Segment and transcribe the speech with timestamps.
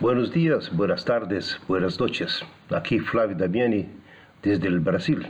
[0.00, 2.44] Buenos días, buenas tardes, buenas noches.
[2.70, 3.88] Aquí Flavio Damiani
[4.44, 5.26] desde el Brasil,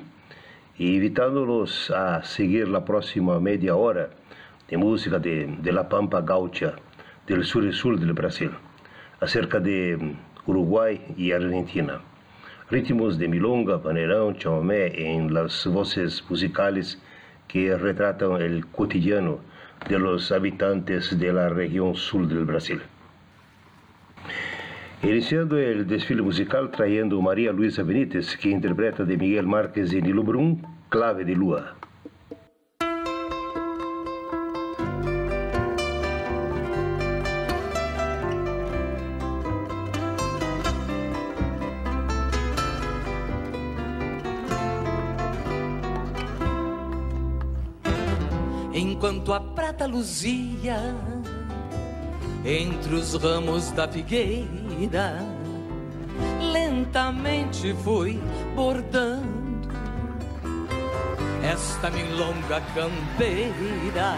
[0.77, 4.11] invitándolos a seguir la próxima media hora
[4.69, 6.75] de música de, de la Pampa Gaucha
[7.27, 8.51] del sur y sur del Brasil,
[9.21, 12.03] acerca de Uruguay y Argentina.
[12.71, 17.01] Ritmos de milonga, panerão, chamamé en las voces musicales
[17.49, 19.39] que retratan el cotidiano
[19.89, 22.83] de los habitantes de la región sur del Brasil.
[25.01, 30.25] Iniciando el desfile musical trayendo María Luisa Benítez, que interpreta de Miguel Márquez y Nilo
[30.25, 31.77] Brum, Clave de Lua.
[48.75, 50.95] Enquanto a prata luzia
[52.45, 54.68] entre os ramos da figueira,
[56.53, 58.21] lentamente fui
[58.55, 59.39] bordando
[61.43, 64.17] esta milonga campeira,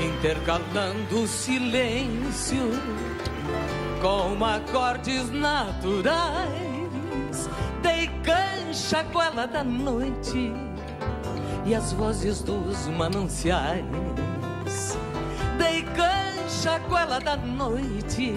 [0.00, 2.70] intercalando silêncio
[4.00, 6.16] com acordes naturais.
[7.82, 10.52] Dei cancha com ela da noite
[11.64, 13.84] e as vozes dos mananciais.
[15.58, 18.34] Dei cancha com ela da noite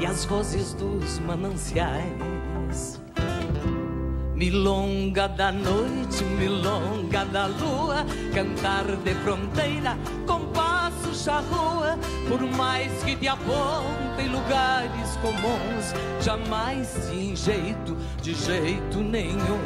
[0.00, 3.00] e as vozes dos mananciais.
[4.34, 13.26] Milonga da noite, milonga da lua, cantar de fronteira, compasso charrua, por mais que te
[13.26, 19.58] aponte em lugares comuns, jamais te enjeito de jeito nenhum.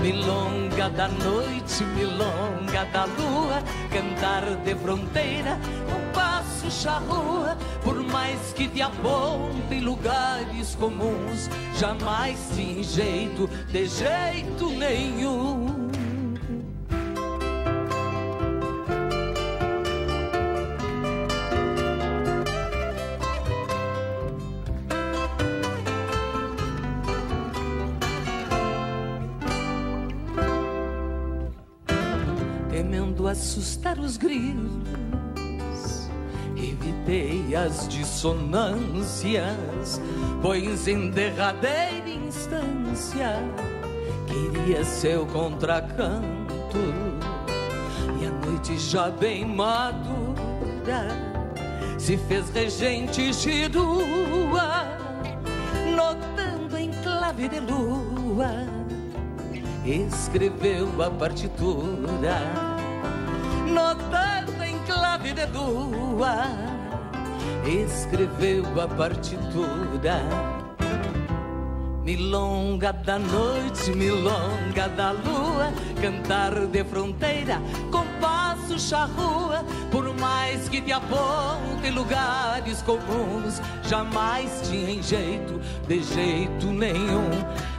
[0.00, 5.58] Milonga da noite, milonga da lua, cantar de fronteira,
[5.92, 6.21] compasso
[6.72, 15.82] charrua, por mais que te aponte em lugares comuns, jamais te enjeito de jeito nenhum.
[32.70, 34.81] Temendo assustar os grilos,
[37.54, 40.00] as dissonâncias,
[40.40, 43.36] pois em derradeira instância
[44.26, 46.78] queria seu contracanto.
[48.20, 51.32] E a noite já bem madura
[52.02, 54.84] se fez regente de lua,
[55.94, 58.66] notando em clave de lua,
[59.84, 62.40] escreveu a partitura,
[63.68, 66.48] notando em clave de lua,
[67.66, 70.20] escreveu a partitura.
[72.04, 77.60] Milonga da noite, milonga da lua, cantar de fronteira,
[77.92, 79.51] compasso charrua,
[79.90, 87.30] por mais que te aponte lugares comuns, jamais te enjeito de jeito nenhum.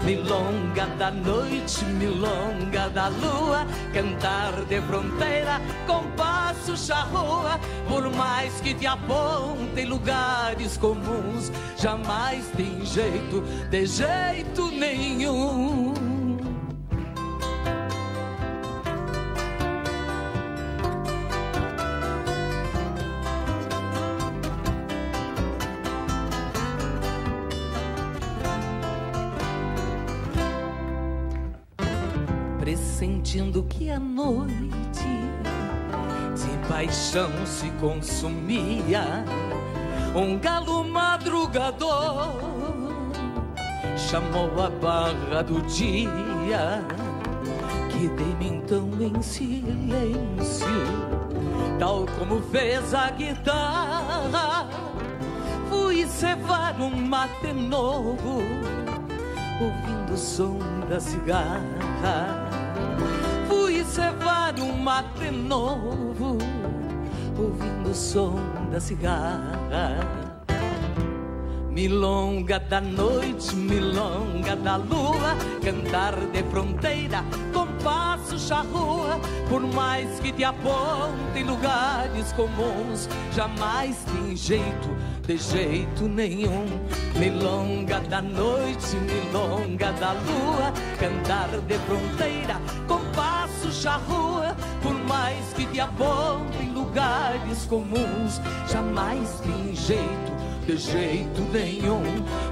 [0.03, 8.85] Milonga da noite, milonga da lua, cantar de fronteira, compasso charrua, por mais que te
[8.85, 16.12] aponte lugares comuns, jamais tem jeito de jeito nenhum.
[33.33, 34.53] Pressentindo que a noite
[36.35, 39.25] de paixão se consumia,
[40.16, 42.31] um galo madrugador
[43.97, 46.83] chamou a barra do dia
[47.89, 50.67] que de mim então em silêncio,
[51.79, 54.69] tal como fez a guitarra,
[55.71, 58.44] fui cevar um mate novo,
[59.59, 62.52] ouvindo o som da cigarra.
[64.83, 66.38] Mate novo,
[67.39, 68.35] ouvindo o som
[68.69, 69.97] da cigarra.
[71.71, 80.44] Milonga da noite, milonga da lua, cantar de fronteira, compasso charrua, por mais que te
[80.44, 84.89] aponte em lugares comuns, jamais tem jeito,
[85.25, 86.65] de jeito nenhum.
[87.18, 94.32] Milonga da noite, milonga da lua, cantar de fronteira, compasso charrua,
[95.23, 100.33] mais que te aponte em lugares comuns, jamais tem jeito
[100.67, 102.03] de jeito nenhum.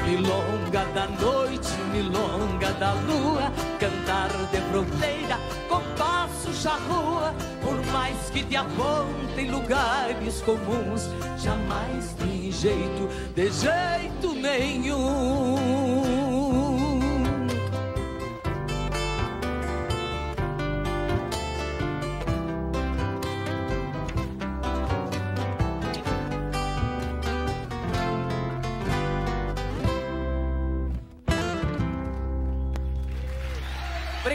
[0.05, 5.37] Milonga da noite, milonga da lua, cantar de fronteira,
[5.67, 16.20] compasso charrua, por mais que te apontem lugares comuns, jamais tem jeito, de jeito nenhum.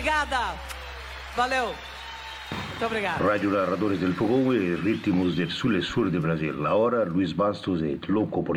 [0.07, 0.55] Obrigada.
[1.35, 1.75] Valeu.
[2.71, 3.27] Muito obrigado.
[3.27, 6.65] Rádio Narradores del Fogão e Ritmos del Sul e Sur de Brasil.
[6.65, 8.57] Agora, Luiz Bastos e Louco por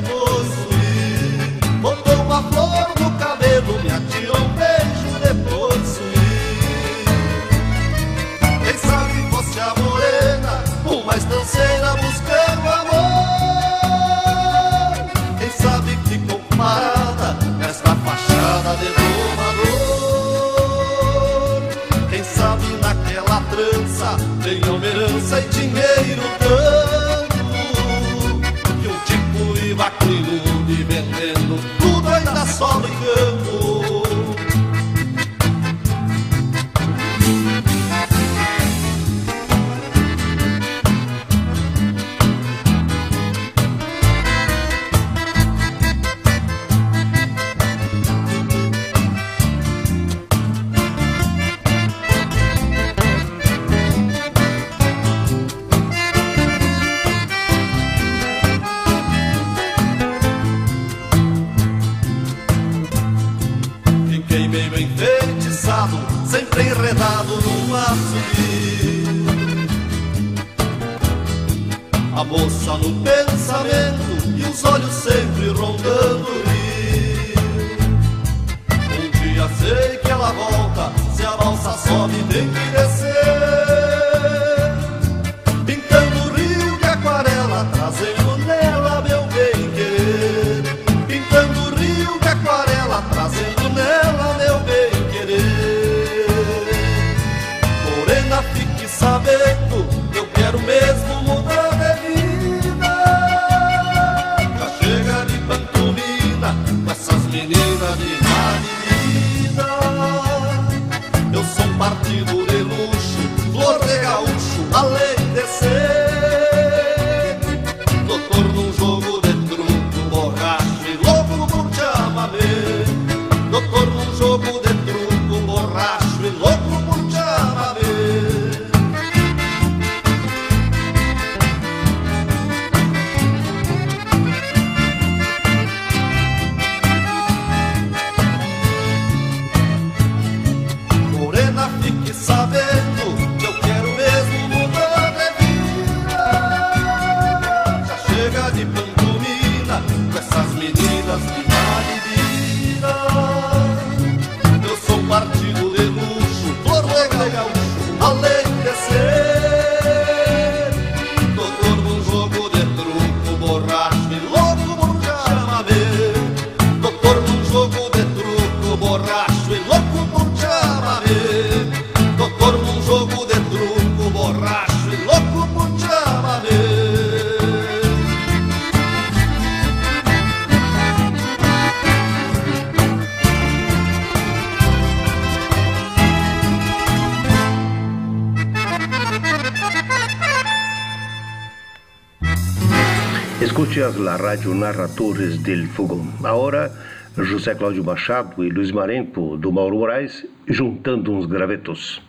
[193.91, 196.13] Escuchas la radio Narradores del Fogón.
[196.23, 196.71] Ahora
[197.15, 202.01] José Cláudio Machado e Luiz Marenco, do Mauro Moraes, juntando uns gravetos.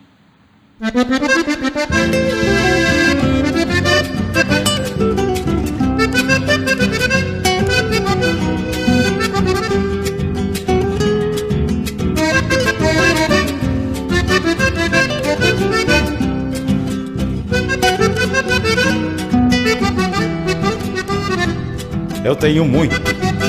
[22.25, 23.01] Eu tenho muito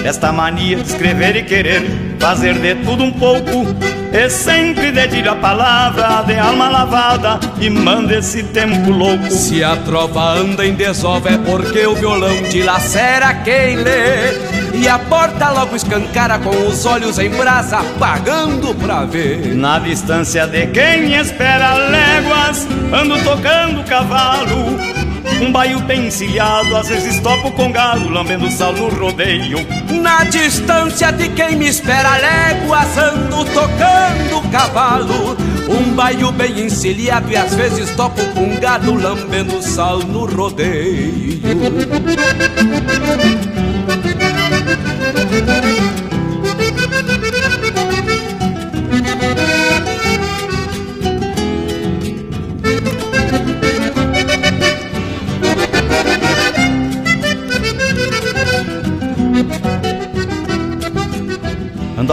[0.04, 1.84] esta mania de escrever e querer
[2.20, 3.68] fazer de tudo um pouco.
[4.12, 9.30] E sempre dedilho a palavra de alma lavada e manda esse tempo louco.
[9.32, 14.54] Se a trova anda em desova é porque o violão dilacera quem lê.
[14.74, 19.56] E a porta logo escancara com os olhos em brasa, apagando pra ver.
[19.56, 27.20] Na distância de quem espera léguas, ando tocando cavalo um baio bem encilhado, às vezes
[27.20, 29.58] topo com galo, lambendo sal no rodeio.
[30.02, 35.38] Na distância de quem me espera léguas, ando tocando cavalo.
[35.70, 41.42] Um baio bem encilhado e às vezes topo com gado, lambendo sal no rodeio.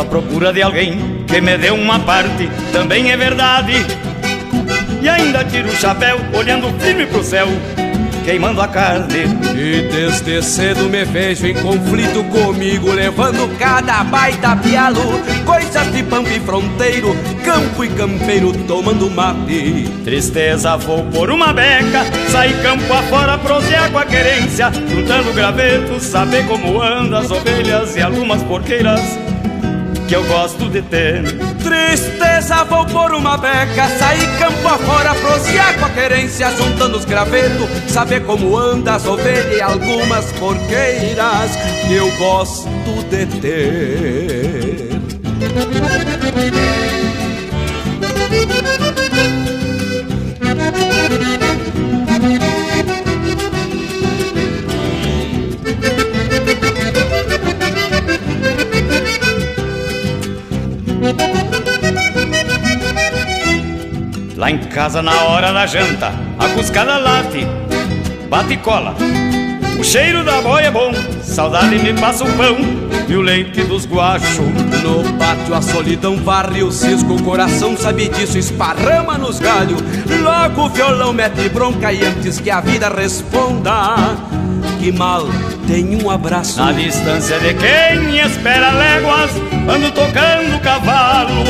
[0.00, 3.74] Ando à procura de alguém que me dê uma parte, também é verdade.
[5.02, 7.46] E ainda tiro o chapéu, olhando firme pro céu,
[8.24, 9.24] queimando a carne.
[9.54, 15.02] E desde cedo me vejo em conflito comigo, levando cada baita pialo,
[15.44, 17.14] coisas de pampa e fronteiro,
[17.44, 19.86] campo e campeiro tomando mate.
[20.02, 26.46] Tristeza, vou por uma beca, sair campo afora, prosear com a querência, juntando gravetos, saber
[26.46, 29.29] como andam as ovelhas e algumas porqueiras
[30.10, 31.22] que eu gosto de ter.
[31.62, 37.68] Tristeza, vou por uma beca, sair campo afora, prosear com a querência, juntando os gravetos,
[37.86, 41.52] saber como anda as ovelhas e algumas porqueiras
[41.86, 42.68] que eu gosto
[43.08, 44.90] de ter.
[64.36, 67.46] Lá em casa, na hora da janta, a cuscada late,
[68.28, 68.94] bate e cola.
[69.78, 72.56] O cheiro da boia é bom, saudade me passa o pão
[73.08, 74.46] e o leite dos guachos.
[74.82, 79.82] No pátio a solidão varre o cisco, o coração sabe disso, esparrama nos galhos.
[80.22, 83.96] Logo o violão mete bronca e antes que a vida responda,
[84.78, 85.26] que mal
[85.70, 86.58] tem um abraço.
[86.58, 89.30] Na distância de quem espera léguas,
[89.68, 91.44] ando tocando cavalo.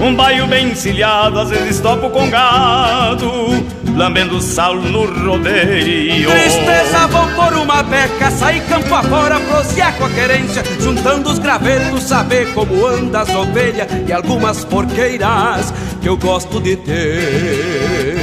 [0.00, 3.30] Um baio bem encilhado, às vezes topo com gado,
[3.96, 6.30] lambendo sal no rodeio.
[6.30, 12.04] Tristeza, vou por uma beca, sair campo afora, prosear com a querência, juntando os gravetos,
[12.04, 18.17] saber como anda as ovelhas e algumas porqueiras que eu gosto de ter.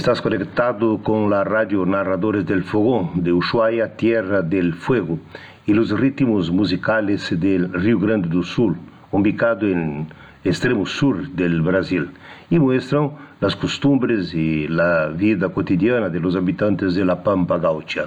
[0.00, 5.18] Estás conectado con la radio Narradores del Fogón de Ushuaia, Tierra del Fuego,
[5.66, 8.78] y los ritmos musicales del Rio Grande do Sul,
[9.12, 10.06] ubicado en
[10.42, 12.08] extremo sur del Brasil,
[12.48, 18.06] y muestran las costumbres y la vida cotidiana de los habitantes de la Pampa Gaucha,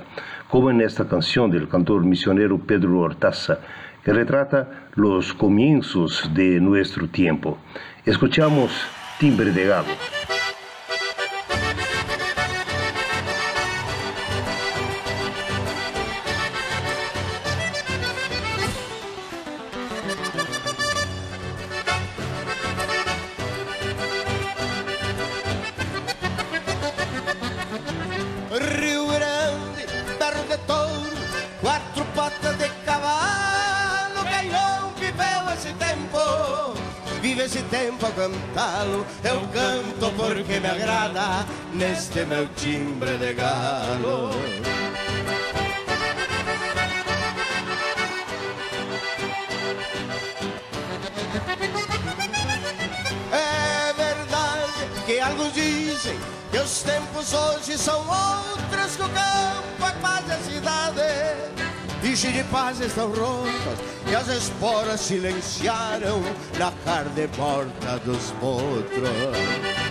[0.50, 3.60] como en esta canción del cantor misionero Pedro Hortaza,
[4.04, 7.60] que retrata los comienzos de nuestro tiempo.
[8.04, 8.72] Escuchamos
[9.20, 10.33] Timbre de Galo.
[41.74, 44.32] Neste meu timbre de galo.
[53.32, 54.74] É verdade
[55.06, 56.18] que alguns dizem
[56.52, 61.54] que os tempos hoje são outros, que o campo é quase a cidade.
[62.04, 66.22] e giripás estão rotas e as esporas silenciaram
[66.60, 69.83] na carne morta dos potros.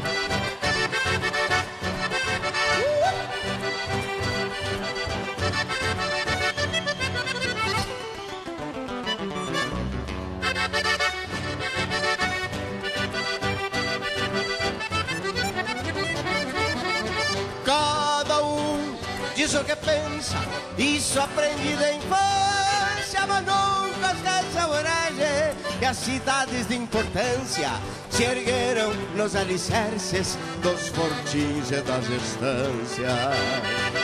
[19.62, 20.38] Diz o que pensa,
[20.76, 27.70] isso aprendi da infância, mas nunca esquece a origem que as cidades de importância
[28.10, 34.01] se ergueram nos alicerces dos fortins e das estâncias.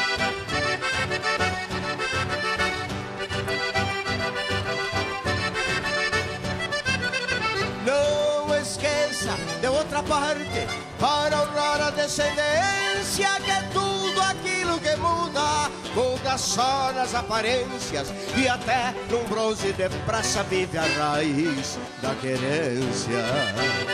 [10.08, 10.66] Parte,
[10.98, 18.94] para honrar a descendência que tudo aquilo que muda, muda só nas aparências e até
[19.10, 23.87] num bronze de praça vive a raiz da querência.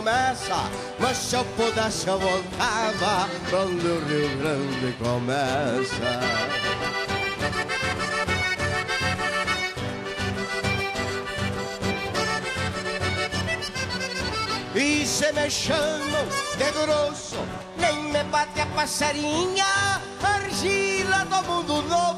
[0.00, 0.56] Promessa,
[0.98, 6.20] mas se eu pudesse eu voltava onde o Rio Grande começa.
[14.74, 16.26] E se me chamam
[16.56, 17.36] de grosso,
[17.76, 20.00] nem me bate a passarinha.
[20.22, 22.09] Argila do mundo novo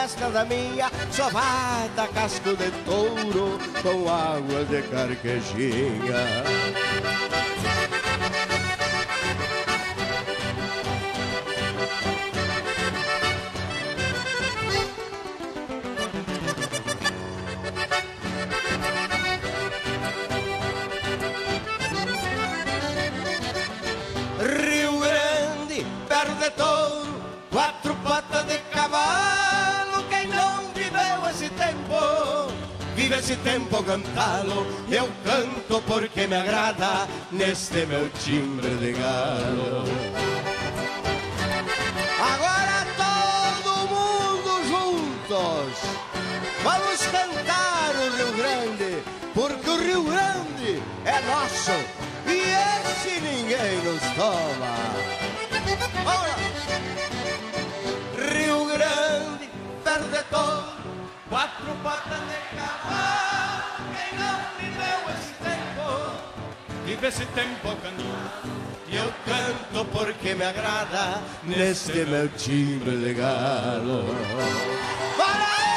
[0.00, 0.90] não tem a mescla da minha.
[1.10, 6.14] Só vai da casco de touro com água de carquejinha.
[33.42, 34.66] Tempo cantá-lo.
[34.90, 39.84] Eu canto porque me agrada neste meu timbre de galo.
[42.20, 45.78] Agora todo mundo juntos,
[46.62, 49.02] vamos cantar o Rio Grande,
[49.34, 51.72] porque o Rio Grande é nosso
[52.26, 55.20] e esse ninguém nos toma.
[56.04, 56.59] Vamos lá.
[61.30, 63.62] Quatro patas de cavalo.
[63.94, 65.86] Quem não viveu esse tempo,
[66.84, 68.42] vive esse tempo cantar.
[68.88, 74.04] E eu canto porque me agrada neste meu timbre de galo.
[75.16, 75.69] Para!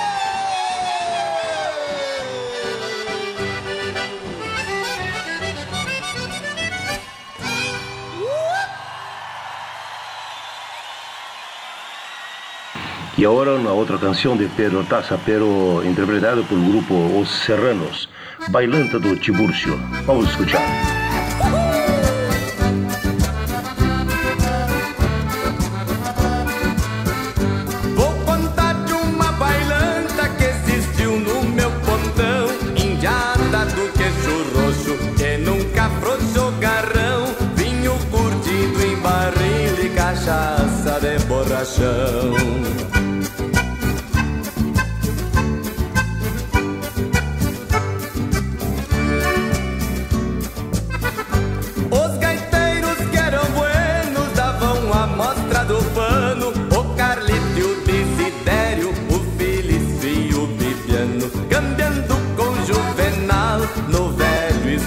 [13.23, 18.09] Y ahora una otra canción de Pedro Taza, pero interpretada por el grupo Os Serranos,
[18.49, 19.79] Bailanta do Tiburcio.
[20.05, 20.92] Vamos a.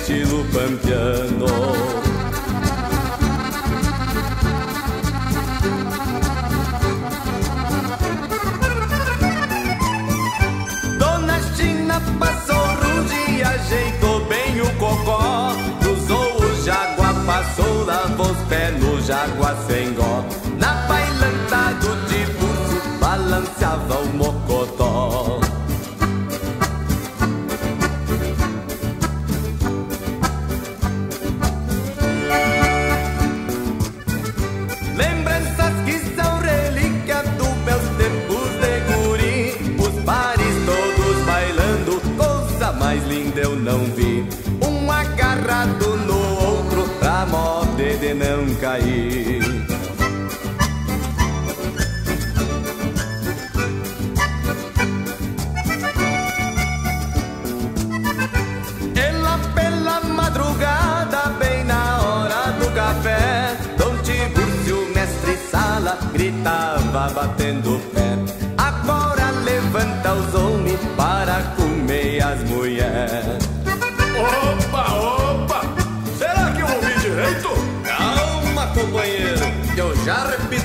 [0.07, 1.47] estilo pampiano.
[10.97, 15.53] Dona China passou rude e ajeitou bem o cocó.
[15.81, 20.25] Cruzou o jaguar, passou, lavou os pés no jaguar sem gó.
[20.57, 24.36] Na bailanta do tiburcio, balanceava o mocotó.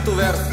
[0.01, 0.51] Já repito o verso.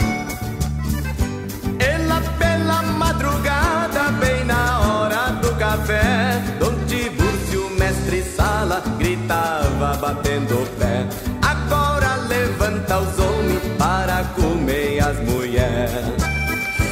[1.78, 11.06] Ela pela madrugada, bem na hora do café, Dom Tibúrcio, mestre sala, gritava batendo pé.
[11.42, 16.28] Agora levanta os homens para comer as mulheres.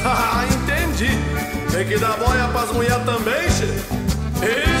[0.09, 1.09] Ah, entendi.
[1.69, 4.76] Tem que dar boia pras mulheres também, che?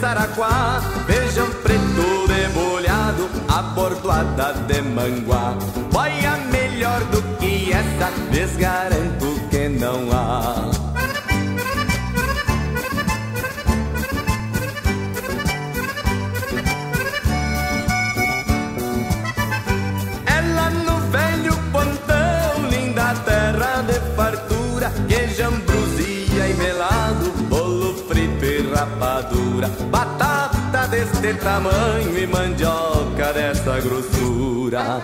[0.00, 0.80] Saraquá.
[1.06, 5.54] Feijão preto debulhado, abordoada de manguá.
[5.92, 10.25] Boia melhor do que essa, lhes garanto que não há.
[29.90, 35.02] Batata deste tamanho e mandioca dessa grossura.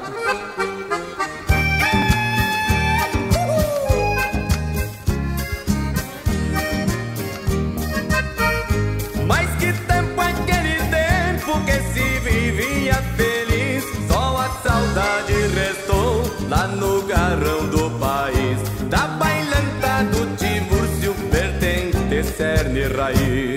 [9.27, 16.67] Mas que tempo é aquele tempo que se vivia feliz Só a saudade restou lá
[16.67, 18.59] no garrão do país
[18.91, 23.52] Da bailanta do Tiburcio, vertente, cerne raiz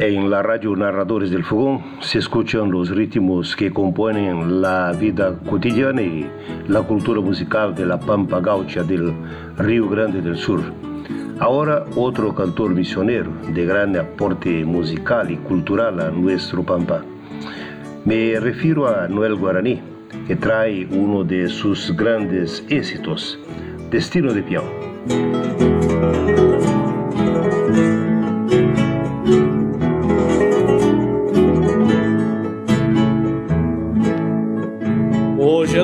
[0.00, 6.00] En la radio Narradores del Fogón se escuchan los ritmos que componen la vida cotidiana
[6.02, 6.24] y
[6.68, 9.12] la cultura musical de la Pampa Gaucha del
[9.56, 10.60] Río Grande del Sur.
[11.40, 17.02] Ahora otro cantor misionero de gran aporte musical y cultural a nuestro Pampa.
[18.04, 19.80] Me refiero a Noel Guaraní,
[20.28, 23.36] que trae uno de sus grandes éxitos,
[23.90, 25.68] Destino de Peão.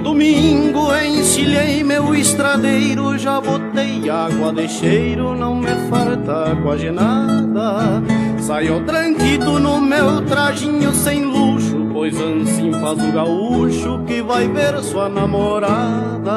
[0.05, 8.03] Domingo, encilhei meu estradeiro, já botei água de cheiro, não me farta quase nada.
[8.39, 14.79] Saio tranquilo no meu trajinho sem luxo, pois assim faz o gaúcho que vai ver
[14.83, 16.31] sua namorada.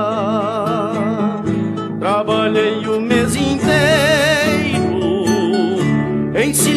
[1.99, 4.87] Trabalhei o mês inteiro,
[6.41, 6.76] encilhei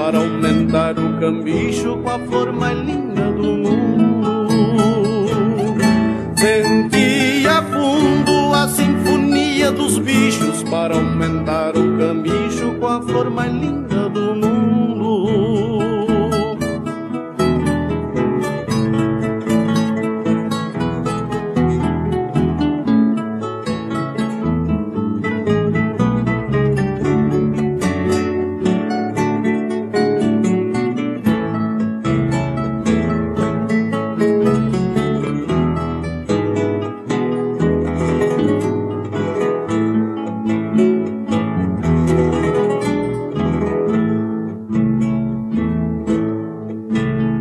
[0.00, 4.48] para aumentar o cambicho com a flor mais linda do mundo.
[6.36, 13.52] Senti a fundo a sinfonia dos bichos para aumentar o cambicho com a flor mais
[13.52, 14.89] linda do mundo.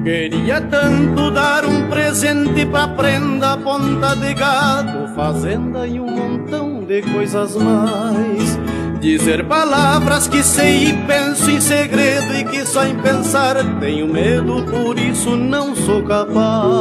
[0.10, 7.04] Queria tanto dar um presente pra prenda, ponta de gado, fazenda e um montão de
[7.04, 8.58] coisas mais.
[9.00, 14.63] Dizer palavras que sei e penso em segredo e que só em pensar tenho medo,
[14.63, 16.74] por isso não sou capaz.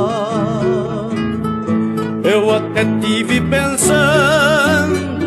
[2.25, 5.19] Eu até tive pensando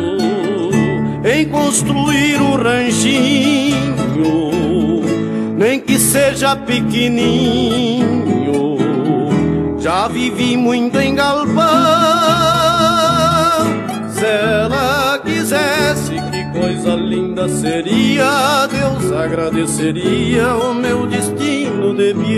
[1.24, 4.71] em construir um ranchinho
[5.62, 8.78] nem que seja pequenininho.
[9.78, 11.54] Já vivi muito em galpão.
[14.10, 22.32] Se ela quisesse, que coisa linda seria, Deus agradeceria o meu destino de peão.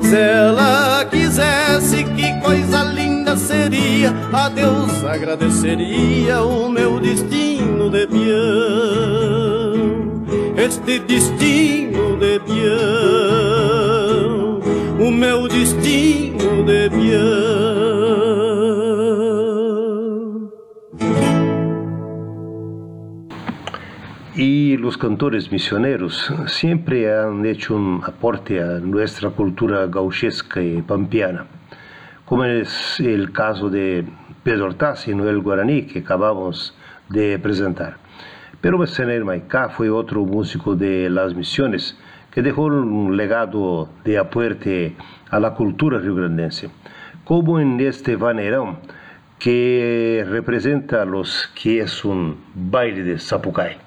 [0.00, 9.37] Se ela quisesse, que coisa linda seria, a Deus agradeceria o meu destino de peão.
[10.88, 12.58] Este destino de peão,
[14.98, 17.28] o meu destino de peão.
[24.34, 31.44] Y los cantores misioneros siempre han hecho un aporte a nuestra cultura gauchesca y pampeana,
[32.24, 34.06] como es el caso de
[34.42, 36.74] Pedro Ortaz y Noel Guaraní que acabamos
[37.10, 38.07] de presentar.
[38.60, 41.96] Pero Becenel Maicá fue otro músico de las misiones
[42.32, 44.96] que dejó un legado de aporte
[45.30, 46.68] a la cultura riograndense,
[47.24, 48.78] como en este vaneirão
[49.38, 53.78] que representa los que es un baile de Sapucay.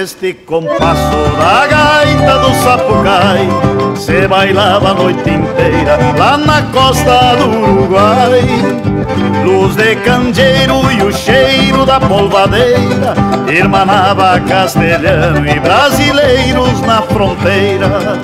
[0.00, 3.46] Neste compasso da gaita do Sapucai.
[3.94, 8.40] Se bailava a noite inteira lá na costa do Uruguai.
[9.44, 13.14] Luz de candeeiro e o cheiro da polvadeira
[13.46, 18.18] Irmanava castelhano e brasileiros na fronteira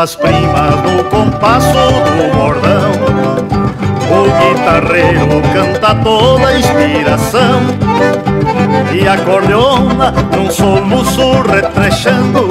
[0.00, 2.92] As primas no compasso do bordão.
[4.08, 7.62] O guitarreiro canta toda a inspiração.
[8.92, 12.48] E a cordeona num soluço retrechando.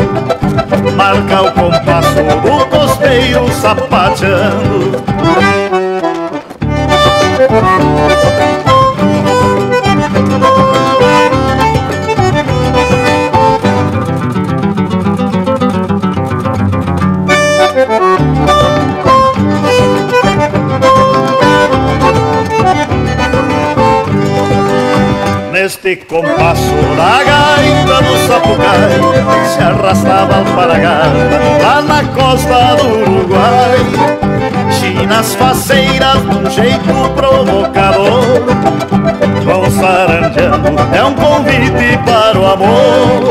[0.97, 4.91] Marca o compasso do costeiro sapateando
[25.87, 28.99] Neste compasso da gaita do Sapucai
[29.55, 33.79] Se arrastava alpargata lá na costa do Uruguai.
[34.69, 38.21] Chinas faceiras de um jeito provocador
[39.45, 43.23] Vão saranjando, é um convite para o amor.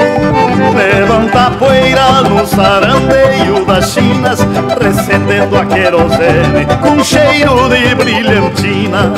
[0.75, 4.41] Levanta a poeira no sarandeio das chinas
[4.81, 9.13] Recendendo a querosene com cheiro de brilhantina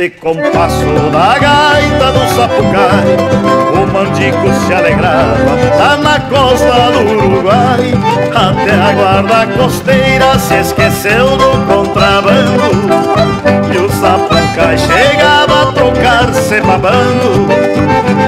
[0.00, 3.04] Neste compasso da gaita do Sapucai
[3.74, 5.36] O mandico se alegrava
[5.78, 7.92] lá na costa do Uruguai.
[8.34, 12.62] Até a guarda costeira se esqueceu do contrabando.
[13.70, 17.46] E o Sapucai chegava a trocar-se babando.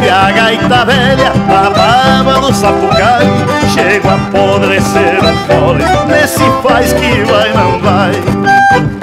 [0.05, 3.27] E a gaita velha babava no Sapucai
[3.73, 9.02] Chego a apodrecer o fole Nesse faz que vai não vai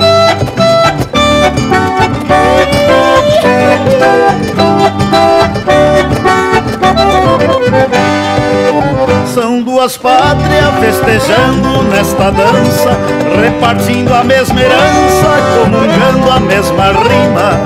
[9.34, 12.98] São duas pátrias festejando nesta dança,
[13.42, 15.28] repartindo a mesma herança,
[15.64, 17.60] comungando a mesma rima.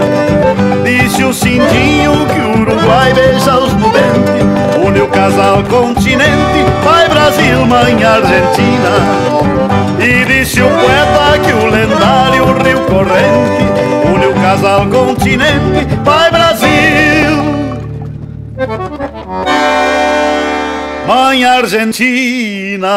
[0.83, 7.09] Disse o Cindinho que o Uruguai beija os no dente, une o casal continente, pai
[7.09, 9.82] Brasil, mãe Argentina.
[10.43, 13.63] Disse o poeta que o lendário Rio Corrente
[14.13, 17.31] une o casal continente, pai Brasil.
[21.07, 22.89] Mãe Argentina.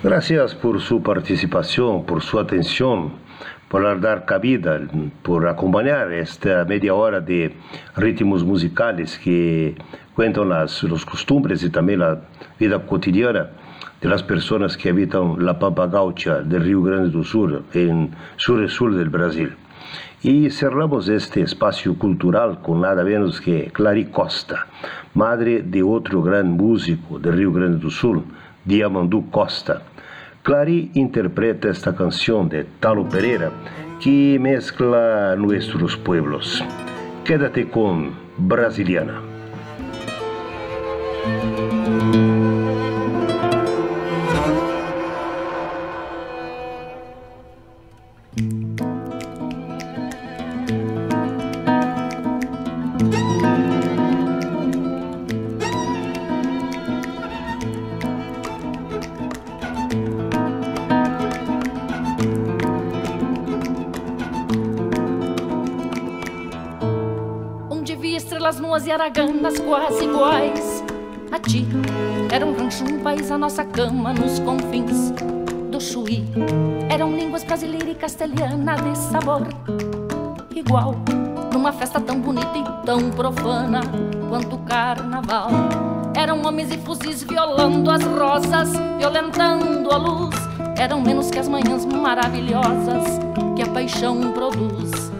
[0.00, 3.23] Gracias por su participación, por su atención,
[3.68, 4.80] por dar cabida,
[5.22, 7.54] por acompañar esta media hora de
[7.96, 9.74] ritmos musicales que
[10.14, 12.20] cuentan las, los costumbres y también la
[12.58, 13.48] vida cotidiana
[14.00, 18.62] de las personas que habitan la Pampa Gaucha del Río Grande do Sur, en sur
[18.62, 19.56] y sur del Brasil.
[20.22, 24.66] Y cerramos este espacio cultural con nada menos que Clary Costa,
[25.14, 28.22] madre de otro gran músico del Río Grande do Sul,
[28.64, 29.82] Diamandú Costa.
[30.44, 33.50] Clary interpreta esta canción de Talo Pereira
[33.98, 36.62] que mezcla nuestros pueblos.
[37.24, 39.22] Quédate con Brasiliana.
[68.74, 70.84] Araganas quase iguais
[71.30, 71.64] a ti.
[72.32, 75.12] Era um rancho, um país, a nossa cama nos confins
[75.70, 76.24] do Chuí.
[76.90, 79.46] Eram línguas brasileira e castelhana de sabor
[80.56, 80.96] igual.
[81.52, 83.80] Numa festa tão bonita e tão profana
[84.28, 85.50] quanto o carnaval.
[86.16, 90.34] Eram homens e fuzis violando as rosas, violentando a luz.
[90.76, 93.04] Eram menos que as manhãs maravilhosas
[93.54, 95.13] que a paixão produz.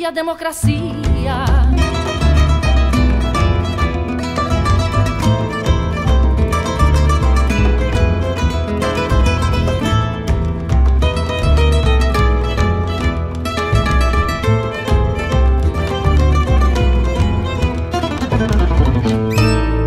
[0.00, 0.80] E a democracia.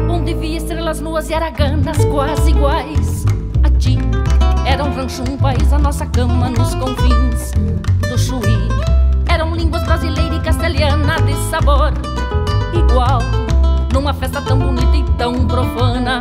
[0.08, 3.26] Onde vi estrelas nuas e araganas quase iguais
[4.66, 7.54] era um rancho, um país, a nossa cama nos confins
[11.54, 11.94] sabor
[12.74, 13.22] igual.
[13.94, 16.20] Numa festa tão bonita e tão profana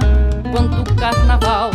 [0.53, 1.71] quanto o carnaval.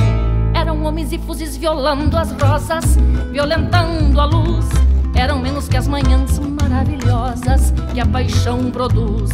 [0.54, 3.00] Eram homens e fuzis violando as rosas,
[3.32, 4.70] violentando a luz.
[5.16, 9.32] Eram menos que as manhãs maravilhosas que a paixão produz.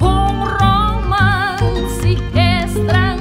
[0.00, 3.11] Um romance estrangeiro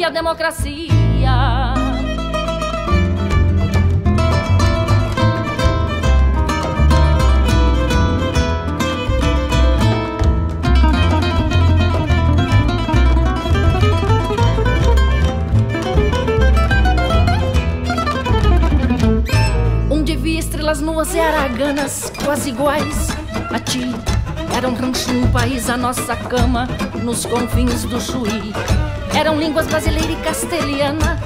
[0.00, 1.74] e a democracia.
[20.38, 23.08] estrelas nuas e araganas quase iguais
[23.50, 23.82] a ti.
[24.56, 26.66] Era um rancho, um país, a nossa cama
[27.02, 28.52] nos confins do Chuí.
[29.14, 31.18] Eram línguas brasileira e castelhana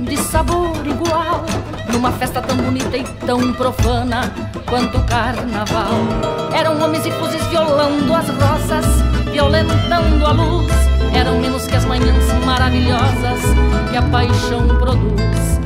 [0.00, 1.44] de sabor igual.
[1.92, 4.32] Numa festa tão bonita e tão profana
[4.68, 5.90] quanto o carnaval.
[6.52, 8.86] Eram homens e fuzis violando as rosas,
[9.30, 10.72] violentando a luz.
[11.14, 13.40] Eram menos que as manhãs maravilhosas
[13.90, 15.57] que a paixão produz.